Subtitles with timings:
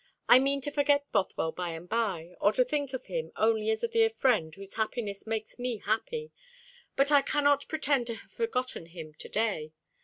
[0.27, 3.83] "I mean to forget Bothwell by and by, or to think of him only as
[3.83, 6.31] a dear friend whose happiness makes me happy;
[6.95, 9.73] but I cannot pretend to have forgotten him to day.